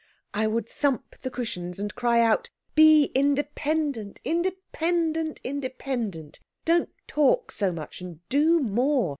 [0.33, 6.39] "I would thump the cushions, and cry out, 'Be independent, independent, independent!
[6.65, 9.09] Don't talk so much, and do more.